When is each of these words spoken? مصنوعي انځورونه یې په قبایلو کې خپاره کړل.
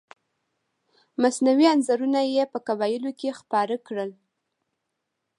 مصنوعي 1.21 1.65
انځورونه 1.73 2.19
یې 2.35 2.43
په 2.53 2.59
قبایلو 2.67 3.11
کې 3.19 3.37
خپاره 3.39 3.75
کړل. 3.87 4.11